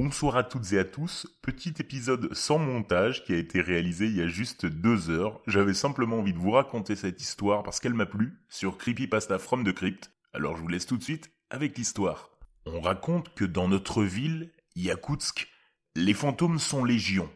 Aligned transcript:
Bonsoir 0.00 0.36
à 0.36 0.44
toutes 0.44 0.74
et 0.74 0.78
à 0.78 0.84
tous, 0.84 1.26
petit 1.42 1.74
épisode 1.80 2.32
sans 2.32 2.60
montage 2.60 3.24
qui 3.24 3.32
a 3.32 3.36
été 3.36 3.60
réalisé 3.60 4.06
il 4.06 4.16
y 4.16 4.22
a 4.22 4.28
juste 4.28 4.64
deux 4.64 5.10
heures. 5.10 5.40
J'avais 5.48 5.74
simplement 5.74 6.20
envie 6.20 6.32
de 6.32 6.38
vous 6.38 6.52
raconter 6.52 6.94
cette 6.94 7.20
histoire 7.20 7.64
parce 7.64 7.80
qu'elle 7.80 7.94
m'a 7.94 8.06
plu 8.06 8.38
sur 8.48 8.78
Creepypasta 8.78 9.40
From 9.40 9.64
the 9.64 9.72
Crypt. 9.72 10.12
Alors 10.32 10.56
je 10.56 10.62
vous 10.62 10.68
laisse 10.68 10.86
tout 10.86 10.98
de 10.98 11.02
suite 11.02 11.32
avec 11.50 11.76
l'histoire. 11.76 12.30
On 12.64 12.80
raconte 12.80 13.34
que 13.34 13.44
dans 13.44 13.66
notre 13.66 14.04
ville, 14.04 14.52
Yakoutsk, 14.76 15.48
les 15.96 16.14
fantômes 16.14 16.60
sont 16.60 16.84
légion. 16.84 17.28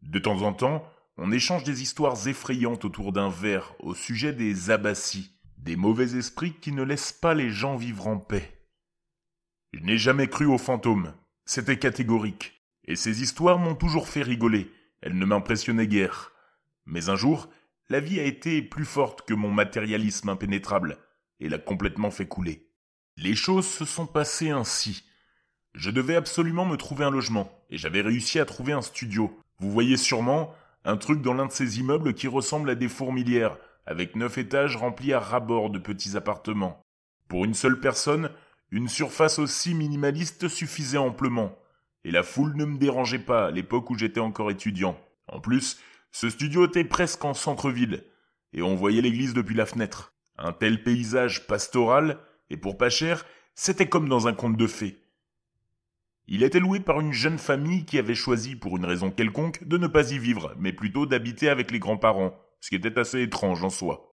De 0.00 0.18
temps 0.18 0.40
en 0.44 0.54
temps, 0.54 0.82
on 1.18 1.30
échange 1.30 1.64
des 1.64 1.82
histoires 1.82 2.26
effrayantes 2.26 2.86
autour 2.86 3.12
d'un 3.12 3.28
verre 3.28 3.74
au 3.80 3.94
sujet 3.94 4.32
des 4.32 4.70
abbassis, 4.70 5.38
des 5.58 5.76
mauvais 5.76 6.16
esprits 6.16 6.54
qui 6.54 6.72
ne 6.72 6.84
laissent 6.84 7.12
pas 7.12 7.34
les 7.34 7.50
gens 7.50 7.76
vivre 7.76 8.06
en 8.06 8.16
paix. 8.16 8.66
Je 9.74 9.80
n'ai 9.80 9.98
jamais 9.98 10.26
cru 10.26 10.46
aux 10.46 10.56
fantômes, 10.56 11.12
c'était 11.46 11.78
catégorique. 11.78 12.60
Et 12.84 12.96
ces 12.96 13.22
histoires 13.22 13.58
m'ont 13.58 13.74
toujours 13.74 14.08
fait 14.08 14.22
rigoler. 14.22 14.70
Elles 15.00 15.16
ne 15.16 15.24
m'impressionnaient 15.24 15.86
guère. 15.86 16.32
Mais 16.84 17.08
un 17.08 17.16
jour, 17.16 17.48
la 17.88 18.00
vie 18.00 18.20
a 18.20 18.24
été 18.24 18.62
plus 18.62 18.84
forte 18.84 19.22
que 19.22 19.34
mon 19.34 19.50
matérialisme 19.50 20.28
impénétrable, 20.28 20.98
et 21.40 21.48
l'a 21.48 21.58
complètement 21.58 22.10
fait 22.10 22.26
couler. 22.26 22.68
Les 23.16 23.34
choses 23.34 23.66
se 23.66 23.84
sont 23.84 24.06
passées 24.06 24.50
ainsi. 24.50 25.04
Je 25.74 25.90
devais 25.90 26.16
absolument 26.16 26.64
me 26.64 26.76
trouver 26.76 27.04
un 27.04 27.10
logement, 27.10 27.50
et 27.70 27.78
j'avais 27.78 28.00
réussi 28.00 28.38
à 28.38 28.44
trouver 28.44 28.72
un 28.72 28.82
studio. 28.82 29.36
Vous 29.58 29.70
voyez 29.70 29.96
sûrement 29.96 30.54
un 30.84 30.96
truc 30.96 31.22
dans 31.22 31.34
l'un 31.34 31.46
de 31.46 31.52
ces 31.52 31.78
immeubles 31.78 32.14
qui 32.14 32.28
ressemble 32.28 32.70
à 32.70 32.74
des 32.74 32.88
fourmilières, 32.88 33.56
avec 33.86 34.16
neuf 34.16 34.38
étages 34.38 34.76
remplis 34.76 35.12
à 35.12 35.20
ras-bord 35.20 35.70
de 35.70 35.78
petits 35.78 36.16
appartements. 36.16 36.82
Pour 37.28 37.44
une 37.44 37.54
seule 37.54 37.80
personne, 37.80 38.30
une 38.76 38.88
surface 38.88 39.38
aussi 39.38 39.74
minimaliste 39.74 40.48
suffisait 40.48 40.98
amplement, 40.98 41.58
et 42.04 42.10
la 42.10 42.22
foule 42.22 42.54
ne 42.56 42.66
me 42.66 42.76
dérangeait 42.76 43.18
pas 43.18 43.46
à 43.46 43.50
l'époque 43.50 43.88
où 43.88 43.96
j'étais 43.96 44.20
encore 44.20 44.50
étudiant. 44.50 45.00
En 45.28 45.40
plus, 45.40 45.80
ce 46.12 46.28
studio 46.28 46.66
était 46.66 46.84
presque 46.84 47.24
en 47.24 47.32
centre-ville, 47.32 48.04
et 48.52 48.60
on 48.60 48.74
voyait 48.74 49.00
l'église 49.00 49.32
depuis 49.32 49.54
la 49.54 49.64
fenêtre. 49.64 50.12
Un 50.36 50.52
tel 50.52 50.82
paysage 50.82 51.46
pastoral, 51.46 52.18
et 52.50 52.58
pour 52.58 52.76
pas 52.76 52.90
cher, 52.90 53.24
c'était 53.54 53.88
comme 53.88 54.10
dans 54.10 54.28
un 54.28 54.34
conte 54.34 54.58
de 54.58 54.66
fées. 54.66 55.00
Il 56.26 56.42
était 56.42 56.60
loué 56.60 56.80
par 56.80 57.00
une 57.00 57.14
jeune 57.14 57.38
famille 57.38 57.86
qui 57.86 57.98
avait 57.98 58.14
choisi, 58.14 58.56
pour 58.56 58.76
une 58.76 58.84
raison 58.84 59.10
quelconque, 59.10 59.66
de 59.66 59.78
ne 59.78 59.86
pas 59.86 60.12
y 60.12 60.18
vivre, 60.18 60.54
mais 60.58 60.74
plutôt 60.74 61.06
d'habiter 61.06 61.48
avec 61.48 61.70
les 61.70 61.78
grands-parents, 61.78 62.38
ce 62.60 62.68
qui 62.68 62.74
était 62.74 62.98
assez 62.98 63.22
étrange 63.22 63.64
en 63.64 63.70
soi. 63.70 64.10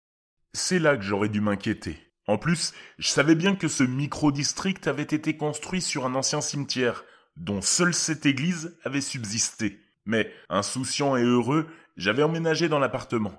C'est 0.52 0.78
là 0.78 0.98
que 0.98 1.02
j'aurais 1.02 1.30
dû 1.30 1.40
m'inquiéter. 1.40 2.09
En 2.30 2.38
plus, 2.38 2.74
je 3.00 3.08
savais 3.08 3.34
bien 3.34 3.56
que 3.56 3.66
ce 3.66 3.82
micro-district 3.82 4.86
avait 4.86 5.02
été 5.02 5.36
construit 5.36 5.82
sur 5.82 6.06
un 6.06 6.14
ancien 6.14 6.40
cimetière, 6.40 7.04
dont 7.34 7.60
seule 7.60 7.92
cette 7.92 8.24
église 8.24 8.78
avait 8.84 9.00
subsisté. 9.00 9.80
Mais, 10.04 10.32
insouciant 10.48 11.16
et 11.16 11.24
heureux, 11.24 11.66
j'avais 11.96 12.22
emménagé 12.22 12.68
dans 12.68 12.78
l'appartement. 12.78 13.34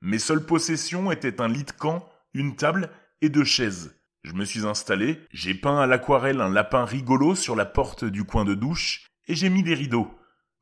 Mes 0.00 0.20
seules 0.20 0.46
possessions 0.46 1.10
étaient 1.10 1.40
un 1.40 1.48
lit 1.48 1.64
de 1.64 1.72
camp, 1.72 2.08
une 2.34 2.54
table 2.54 2.88
et 3.20 3.30
deux 3.30 3.42
chaises. 3.42 4.00
Je 4.22 4.34
me 4.34 4.44
suis 4.44 4.64
installé, 4.64 5.18
j'ai 5.32 5.54
peint 5.54 5.80
à 5.80 5.88
l'aquarelle 5.88 6.40
un 6.40 6.50
lapin 6.50 6.84
rigolo 6.84 7.34
sur 7.34 7.56
la 7.56 7.66
porte 7.66 8.04
du 8.04 8.22
coin 8.22 8.44
de 8.44 8.54
douche, 8.54 9.10
et 9.26 9.34
j'ai 9.34 9.50
mis 9.50 9.64
des 9.64 9.74
rideaux. 9.74 10.08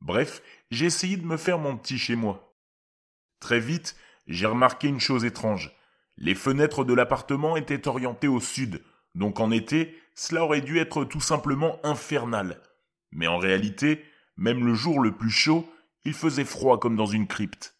Bref, 0.00 0.40
j'ai 0.70 0.86
essayé 0.86 1.18
de 1.18 1.26
me 1.26 1.36
faire 1.36 1.58
mon 1.58 1.76
petit 1.76 1.98
chez 1.98 2.16
moi. 2.16 2.56
Très 3.40 3.60
vite, 3.60 3.94
j'ai 4.26 4.46
remarqué 4.46 4.88
une 4.88 5.00
chose 5.00 5.26
étrange. 5.26 5.75
Les 6.18 6.34
fenêtres 6.34 6.84
de 6.84 6.94
l'appartement 6.94 7.56
étaient 7.56 7.88
orientées 7.88 8.28
au 8.28 8.40
sud, 8.40 8.82
donc 9.14 9.38
en 9.38 9.50
été, 9.50 9.96
cela 10.14 10.44
aurait 10.44 10.62
dû 10.62 10.78
être 10.78 11.04
tout 11.04 11.20
simplement 11.20 11.78
infernal. 11.84 12.60
Mais 13.12 13.26
en 13.26 13.38
réalité, 13.38 14.02
même 14.36 14.64
le 14.64 14.74
jour 14.74 15.00
le 15.00 15.12
plus 15.12 15.30
chaud, 15.30 15.68
il 16.04 16.14
faisait 16.14 16.44
froid 16.44 16.78
comme 16.78 16.96
dans 16.96 17.06
une 17.06 17.26
crypte. 17.26 17.76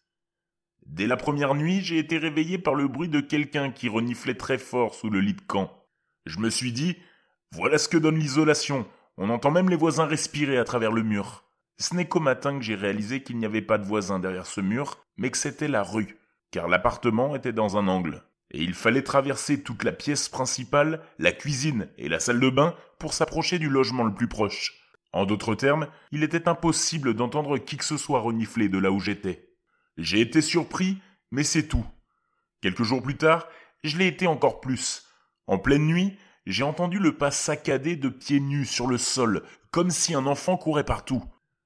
Dès 0.85 1.07
la 1.07 1.17
première 1.17 1.55
nuit, 1.55 1.81
j'ai 1.81 1.97
été 1.97 2.17
réveillé 2.17 2.57
par 2.57 2.75
le 2.75 2.87
bruit 2.87 3.09
de 3.09 3.21
quelqu'un 3.21 3.71
qui 3.71 3.89
reniflait 3.89 4.35
très 4.35 4.57
fort 4.57 4.93
sous 4.93 5.09
le 5.09 5.19
lit 5.19 5.33
de 5.33 5.41
camp. 5.41 5.71
Je 6.25 6.39
me 6.39 6.49
suis 6.49 6.71
dit, 6.71 6.95
voilà 7.51 7.77
ce 7.77 7.89
que 7.89 7.97
donne 7.97 8.19
l'isolation, 8.19 8.87
on 9.17 9.29
entend 9.29 9.51
même 9.51 9.69
les 9.69 9.75
voisins 9.75 10.05
respirer 10.05 10.57
à 10.57 10.63
travers 10.63 10.91
le 10.91 11.03
mur. 11.03 11.43
Ce 11.79 11.95
n'est 11.95 12.07
qu'au 12.07 12.19
matin 12.19 12.57
que 12.57 12.63
j'ai 12.63 12.75
réalisé 12.75 13.23
qu'il 13.23 13.37
n'y 13.37 13.45
avait 13.45 13.61
pas 13.61 13.77
de 13.77 13.85
voisins 13.85 14.19
derrière 14.19 14.45
ce 14.45 14.61
mur, 14.61 14.99
mais 15.17 15.31
que 15.31 15.37
c'était 15.37 15.67
la 15.67 15.83
rue, 15.83 16.17
car 16.51 16.67
l'appartement 16.67 17.35
était 17.35 17.53
dans 17.53 17.77
un 17.77 17.87
angle 17.87 18.23
et 18.51 18.61
il 18.61 18.73
fallait 18.73 19.03
traverser 19.03 19.61
toute 19.61 19.83
la 19.83 19.91
pièce 19.91 20.29
principale, 20.29 21.01
la 21.19 21.31
cuisine 21.31 21.89
et 21.97 22.09
la 22.09 22.19
salle 22.19 22.39
de 22.39 22.49
bain 22.49 22.75
pour 22.99 23.13
s'approcher 23.13 23.59
du 23.59 23.69
logement 23.69 24.03
le 24.03 24.13
plus 24.13 24.27
proche. 24.27 24.73
En 25.11 25.25
d'autres 25.25 25.55
termes, 25.55 25.87
il 26.11 26.23
était 26.23 26.47
impossible 26.47 27.13
d'entendre 27.13 27.57
qui 27.57 27.77
que 27.77 27.83
ce 27.83 27.97
soit 27.97 28.19
renifler 28.19 28.69
de 28.69 28.77
là 28.77 28.91
où 28.91 28.99
j'étais. 28.99 29.49
J'ai 29.97 30.21
été 30.21 30.41
surpris, 30.41 30.97
mais 31.31 31.43
c'est 31.43 31.67
tout. 31.67 31.85
Quelques 32.61 32.83
jours 32.83 33.01
plus 33.01 33.17
tard, 33.17 33.47
je 33.83 33.97
l'ai 33.97 34.07
été 34.07 34.27
encore 34.27 34.61
plus. 34.61 35.03
En 35.47 35.57
pleine 35.57 35.85
nuit, 35.85 36.17
j'ai 36.45 36.63
entendu 36.63 36.99
le 36.99 37.17
pas 37.17 37.31
saccadé 37.31 37.95
de 37.95 38.09
pieds 38.09 38.39
nus 38.39 38.65
sur 38.65 38.87
le 38.87 38.97
sol, 38.97 39.43
comme 39.71 39.91
si 39.91 40.13
un 40.13 40.25
enfant 40.25 40.57
courait 40.57 40.85
partout. 40.85 41.23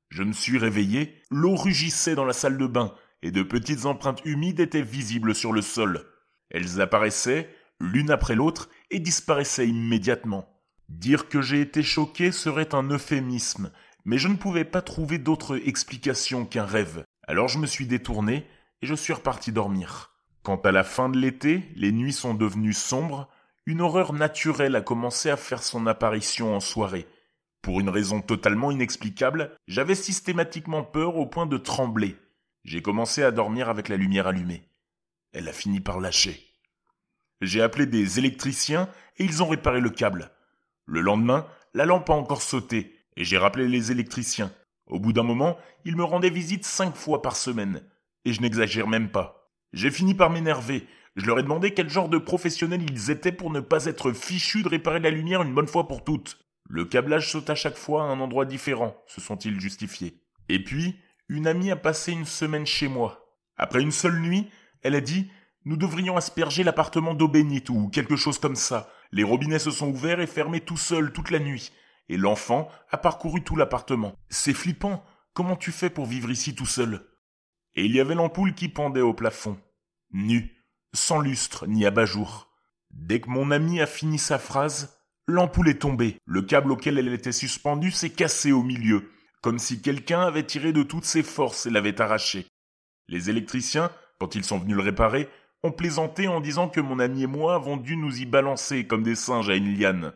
Je 0.09 0.23
me 0.23 0.33
suis 0.33 0.57
réveillé, 0.57 1.21
l'eau 1.29 1.55
rugissait 1.55 2.15
dans 2.15 2.25
la 2.25 2.33
salle 2.33 2.57
de 2.57 2.67
bain, 2.67 2.93
et 3.21 3.31
de 3.31 3.43
petites 3.43 3.85
empreintes 3.85 4.21
humides 4.25 4.59
étaient 4.59 4.81
visibles 4.81 5.35
sur 5.35 5.53
le 5.53 5.61
sol. 5.61 6.05
Elles 6.51 6.81
apparaissaient 6.81 7.49
l'une 7.79 8.11
après 8.11 8.35
l'autre 8.35 8.69
et 8.91 8.99
disparaissaient 8.99 9.67
immédiatement. 9.67 10.47
Dire 10.89 11.29
que 11.29 11.41
j'ai 11.41 11.61
été 11.61 11.81
choqué 11.81 12.31
serait 12.31 12.75
un 12.75 12.83
euphémisme, 12.89 13.71
mais 14.05 14.17
je 14.17 14.27
ne 14.27 14.35
pouvais 14.35 14.65
pas 14.65 14.81
trouver 14.81 15.17
d'autre 15.17 15.59
explication 15.65 16.45
qu'un 16.45 16.65
rêve. 16.65 17.05
Alors 17.27 17.47
je 17.47 17.57
me 17.57 17.65
suis 17.65 17.87
détourné 17.87 18.45
et 18.81 18.87
je 18.87 18.95
suis 18.95 19.13
reparti 19.13 19.51
dormir. 19.51 20.11
Quant 20.43 20.57
à 20.57 20.71
la 20.71 20.83
fin 20.83 21.07
de 21.07 21.17
l'été, 21.17 21.63
les 21.75 21.91
nuits 21.91 22.13
sont 22.13 22.33
devenues 22.33 22.73
sombres, 22.73 23.29
une 23.65 23.81
horreur 23.81 24.11
naturelle 24.11 24.75
a 24.75 24.81
commencé 24.81 25.29
à 25.29 25.37
faire 25.37 25.63
son 25.63 25.87
apparition 25.87 26.55
en 26.55 26.59
soirée. 26.59 27.07
Pour 27.61 27.79
une 27.79 27.89
raison 27.89 28.21
totalement 28.21 28.71
inexplicable, 28.71 29.55
j'avais 29.67 29.95
systématiquement 29.95 30.83
peur 30.83 31.15
au 31.15 31.27
point 31.27 31.45
de 31.45 31.57
trembler. 31.57 32.17
J'ai 32.65 32.81
commencé 32.81 33.23
à 33.23 33.31
dormir 33.31 33.69
avec 33.69 33.87
la 33.87 33.97
lumière 33.97 34.27
allumée 34.27 34.63
elle 35.33 35.47
a 35.47 35.53
fini 35.53 35.79
par 35.79 35.99
lâcher. 35.99 36.51
J'ai 37.41 37.61
appelé 37.61 37.85
des 37.85 38.19
électriciens 38.19 38.89
et 39.17 39.23
ils 39.23 39.41
ont 39.41 39.47
réparé 39.47 39.79
le 39.79 39.89
câble. 39.89 40.31
Le 40.85 41.01
lendemain, 41.01 41.47
la 41.73 41.85
lampe 41.85 42.09
a 42.09 42.13
encore 42.13 42.41
sauté 42.41 42.95
et 43.15 43.23
j'ai 43.23 43.37
rappelé 43.37 43.67
les 43.67 43.91
électriciens. 43.91 44.51
Au 44.87 44.99
bout 44.99 45.13
d'un 45.13 45.23
moment, 45.23 45.57
ils 45.85 45.95
me 45.95 46.03
rendaient 46.03 46.29
visite 46.29 46.65
cinq 46.65 46.95
fois 46.95 47.21
par 47.21 47.35
semaine. 47.35 47.81
Et 48.25 48.33
je 48.33 48.41
n'exagère 48.41 48.87
même 48.87 49.09
pas. 49.09 49.49
J'ai 49.73 49.89
fini 49.89 50.13
par 50.13 50.29
m'énerver. 50.29 50.85
Je 51.15 51.25
leur 51.25 51.39
ai 51.39 51.43
demandé 51.43 51.73
quel 51.73 51.89
genre 51.89 52.09
de 52.09 52.17
professionnels 52.17 52.83
ils 52.89 53.09
étaient 53.09 53.31
pour 53.31 53.51
ne 53.51 53.59
pas 53.59 53.85
être 53.85 54.11
fichus 54.13 54.63
de 54.63 54.69
réparer 54.69 54.99
la 54.99 55.09
lumière 55.09 55.41
une 55.41 55.53
bonne 55.53 55.67
fois 55.67 55.87
pour 55.87 56.03
toutes. 56.03 56.37
Le 56.69 56.85
câblage 56.85 57.31
saute 57.31 57.49
à 57.49 57.55
chaque 57.55 57.77
fois 57.77 58.03
à 58.03 58.07
un 58.07 58.19
endroit 58.19 58.45
différent, 58.45 58.95
se 59.07 59.19
sont-ils 59.19 59.59
justifiés. 59.59 60.21
Et 60.47 60.63
puis, 60.63 60.99
une 61.27 61.47
amie 61.47 61.71
a 61.71 61.75
passé 61.75 62.11
une 62.11 62.25
semaine 62.25 62.65
chez 62.65 62.87
moi. 62.87 63.35
Après 63.57 63.81
une 63.81 63.91
seule 63.91 64.19
nuit, 64.19 64.49
elle 64.83 64.95
a 64.95 65.01
dit 65.01 65.29
Nous 65.65 65.77
devrions 65.77 66.17
asperger 66.17 66.63
l'appartement 66.63 67.13
d'eau 67.13 67.27
bénite 67.27 67.69
ou 67.69 67.89
quelque 67.89 68.15
chose 68.15 68.39
comme 68.39 68.55
ça. 68.55 68.89
Les 69.11 69.23
robinets 69.23 69.59
se 69.59 69.71
sont 69.71 69.89
ouverts 69.89 70.19
et 70.19 70.27
fermés 70.27 70.61
tout 70.61 70.77
seuls 70.77 71.11
toute 71.11 71.31
la 71.31 71.39
nuit. 71.39 71.71
Et 72.09 72.17
l'enfant 72.17 72.69
a 72.89 72.97
parcouru 72.97 73.43
tout 73.43 73.55
l'appartement. 73.55 74.15
C'est 74.29 74.53
flippant. 74.53 75.03
Comment 75.33 75.55
tu 75.55 75.71
fais 75.71 75.89
pour 75.89 76.05
vivre 76.05 76.29
ici 76.29 76.55
tout 76.55 76.65
seul? 76.65 77.07
Et 77.75 77.85
il 77.85 77.95
y 77.95 78.01
avait 78.01 78.15
l'ampoule 78.15 78.53
qui 78.53 78.67
pendait 78.67 79.01
au 79.01 79.13
plafond. 79.13 79.57
Nue, 80.11 80.57
sans 80.93 81.19
lustre 81.19 81.67
ni 81.67 81.85
abat-jour. 81.85 82.49
Dès 82.89 83.21
que 83.21 83.29
mon 83.29 83.51
ami 83.51 83.79
a 83.79 83.85
fini 83.85 84.19
sa 84.19 84.37
phrase, 84.37 84.97
l'ampoule 85.27 85.69
est 85.69 85.81
tombée. 85.81 86.17
Le 86.25 86.41
câble 86.41 86.71
auquel 86.71 86.97
elle 86.97 87.13
était 87.13 87.31
suspendue 87.31 87.91
s'est 87.91 88.09
cassé 88.09 88.51
au 88.51 88.63
milieu, 88.63 89.09
comme 89.41 89.59
si 89.59 89.81
quelqu'un 89.81 90.21
avait 90.21 90.45
tiré 90.45 90.73
de 90.73 90.83
toutes 90.83 91.05
ses 91.05 91.23
forces 91.23 91.65
et 91.65 91.69
l'avait 91.69 92.01
arraché. 92.01 92.45
Les 93.07 93.29
électriciens 93.29 93.91
quand 94.21 94.35
ils 94.35 94.43
sont 94.43 94.59
venus 94.59 94.75
le 94.75 94.83
réparer, 94.83 95.27
ont 95.63 95.71
plaisanté 95.71 96.27
en 96.27 96.41
disant 96.41 96.69
que 96.69 96.79
mon 96.79 96.99
ami 96.99 97.23
et 97.23 97.27
moi 97.27 97.55
avons 97.55 97.75
dû 97.75 97.97
nous 97.97 98.21
y 98.21 98.27
balancer 98.27 98.85
comme 98.85 99.01
des 99.01 99.15
singes 99.15 99.49
à 99.49 99.55
une 99.55 99.75
liane. 99.75 100.13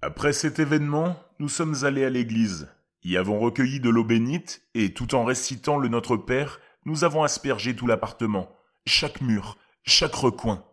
Après 0.00 0.32
cet 0.32 0.60
événement, 0.60 1.22
nous 1.38 1.50
sommes 1.50 1.84
allés 1.84 2.06
à 2.06 2.10
l'église, 2.10 2.70
y 3.02 3.18
avons 3.18 3.38
recueilli 3.38 3.80
de 3.80 3.90
l'eau 3.90 4.02
bénite, 4.02 4.62
et 4.72 4.94
tout 4.94 5.14
en 5.14 5.26
récitant 5.26 5.76
le 5.76 5.88
Notre 5.88 6.16
Père, 6.16 6.58
nous 6.86 7.04
avons 7.04 7.22
aspergé 7.22 7.76
tout 7.76 7.86
l'appartement, 7.86 8.48
chaque 8.86 9.20
mur, 9.20 9.58
chaque 9.82 10.14
recoin. 10.14 10.64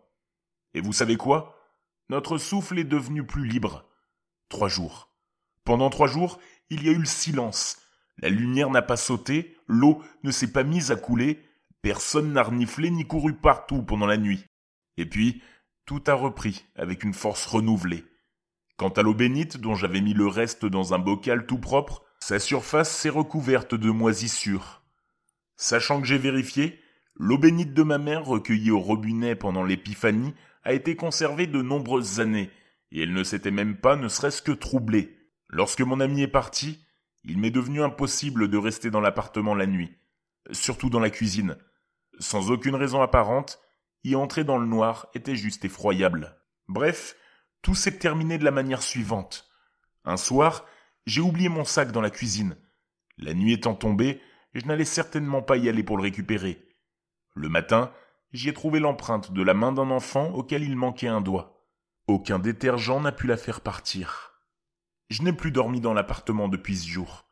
Et 0.72 0.80
vous 0.80 0.94
savez 0.94 1.18
quoi? 1.18 1.58
Notre 2.08 2.38
souffle 2.38 2.78
est 2.78 2.84
devenu 2.84 3.26
plus 3.26 3.46
libre. 3.46 3.84
Trois 4.48 4.68
jours. 4.68 5.10
Pendant 5.64 5.90
trois 5.90 6.08
jours, 6.08 6.40
il 6.70 6.86
y 6.86 6.88
a 6.88 6.92
eu 6.92 6.98
le 6.98 7.04
silence. 7.04 7.82
La 8.16 8.30
lumière 8.30 8.70
n'a 8.70 8.80
pas 8.80 8.96
sauté, 8.96 9.58
l'eau 9.68 10.02
ne 10.22 10.30
s'est 10.30 10.52
pas 10.52 10.64
mise 10.64 10.90
à 10.90 10.96
couler, 10.96 11.42
Personne 11.82 12.32
n'a 12.32 12.44
reniflé 12.44 12.90
ni 12.90 13.04
couru 13.04 13.34
partout 13.34 13.82
pendant 13.82 14.06
la 14.06 14.16
nuit. 14.16 14.46
Et 14.96 15.06
puis, 15.06 15.42
tout 15.84 16.02
a 16.06 16.14
repris 16.14 16.64
avec 16.76 17.02
une 17.02 17.12
force 17.12 17.44
renouvelée. 17.44 18.04
Quant 18.76 18.90
à 18.90 19.02
l'eau 19.02 19.14
bénite, 19.14 19.58
dont 19.58 19.74
j'avais 19.74 20.00
mis 20.00 20.14
le 20.14 20.28
reste 20.28 20.64
dans 20.64 20.94
un 20.94 21.00
bocal 21.00 21.44
tout 21.44 21.58
propre, 21.58 22.04
sa 22.20 22.38
surface 22.38 22.90
s'est 22.90 23.08
recouverte 23.08 23.74
de 23.74 23.90
moisissures. 23.90 24.82
Sachant 25.56 26.00
que 26.00 26.06
j'ai 26.06 26.18
vérifié, 26.18 26.80
l'eau 27.16 27.36
bénite 27.36 27.74
de 27.74 27.82
ma 27.82 27.98
mère 27.98 28.24
recueillie 28.24 28.70
au 28.70 28.78
robinet 28.78 29.34
pendant 29.34 29.64
l'épiphanie 29.64 30.34
a 30.62 30.72
été 30.72 30.94
conservée 30.94 31.48
de 31.48 31.62
nombreuses 31.62 32.20
années, 32.20 32.50
et 32.92 33.02
elle 33.02 33.12
ne 33.12 33.24
s'était 33.24 33.50
même 33.50 33.76
pas 33.76 33.96
ne 33.96 34.06
serait-ce 34.06 34.40
que 34.40 34.52
troublée. 34.52 35.18
Lorsque 35.48 35.80
mon 35.80 35.98
ami 35.98 36.22
est 36.22 36.28
parti, 36.28 36.84
il 37.24 37.38
m'est 37.38 37.50
devenu 37.50 37.82
impossible 37.82 38.48
de 38.48 38.56
rester 38.56 38.90
dans 38.90 39.00
l'appartement 39.00 39.56
la 39.56 39.66
nuit, 39.66 39.92
surtout 40.52 40.88
dans 40.88 41.00
la 41.00 41.10
cuisine. 41.10 41.56
Sans 42.18 42.50
aucune 42.50 42.74
raison 42.74 43.02
apparente, 43.02 43.60
y 44.04 44.14
entrer 44.14 44.44
dans 44.44 44.58
le 44.58 44.66
noir 44.66 45.08
était 45.14 45.36
juste 45.36 45.64
effroyable. 45.64 46.36
Bref, 46.68 47.16
tout 47.62 47.74
s'est 47.74 47.98
terminé 47.98 48.38
de 48.38 48.44
la 48.44 48.50
manière 48.50 48.82
suivante. 48.82 49.48
Un 50.04 50.16
soir, 50.16 50.66
j'ai 51.06 51.20
oublié 51.20 51.48
mon 51.48 51.64
sac 51.64 51.92
dans 51.92 52.00
la 52.00 52.10
cuisine. 52.10 52.56
La 53.18 53.34
nuit 53.34 53.52
étant 53.52 53.74
tombée, 53.74 54.20
je 54.54 54.66
n'allais 54.66 54.84
certainement 54.84 55.42
pas 55.42 55.56
y 55.56 55.68
aller 55.68 55.82
pour 55.82 55.96
le 55.96 56.02
récupérer. 56.02 56.60
Le 57.34 57.48
matin, 57.48 57.92
j'y 58.32 58.48
ai 58.48 58.54
trouvé 58.54 58.80
l'empreinte 58.80 59.32
de 59.32 59.42
la 59.42 59.54
main 59.54 59.72
d'un 59.72 59.90
enfant 59.90 60.30
auquel 60.30 60.62
il 60.62 60.76
manquait 60.76 61.08
un 61.08 61.20
doigt. 61.20 61.66
Aucun 62.08 62.38
détergent 62.38 63.00
n'a 63.00 63.12
pu 63.12 63.26
la 63.26 63.36
faire 63.36 63.60
partir. 63.60 64.32
Je 65.08 65.22
n'ai 65.22 65.32
plus 65.32 65.52
dormi 65.52 65.80
dans 65.80 65.94
l'appartement 65.94 66.48
depuis 66.48 66.76
ce 66.76 66.88
jour. 66.88 67.26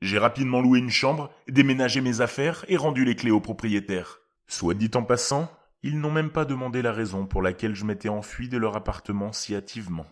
J'ai 0.00 0.18
rapidement 0.18 0.60
loué 0.60 0.78
une 0.78 0.90
chambre, 0.90 1.30
déménagé 1.48 2.00
mes 2.00 2.20
affaires 2.20 2.64
et 2.68 2.76
rendu 2.76 3.04
les 3.04 3.16
clés 3.16 3.30
au 3.30 3.40
propriétaire. 3.40 4.20
Soit 4.46 4.74
dit 4.74 4.90
en 4.94 5.02
passant, 5.02 5.50
ils 5.82 6.00
n'ont 6.00 6.10
même 6.10 6.30
pas 6.30 6.44
demandé 6.44 6.82
la 6.82 6.92
raison 6.92 7.26
pour 7.26 7.42
laquelle 7.42 7.74
je 7.74 7.84
m'étais 7.84 8.08
enfui 8.08 8.48
de 8.48 8.58
leur 8.58 8.76
appartement 8.76 9.32
si 9.32 9.54
hâtivement. 9.54 10.02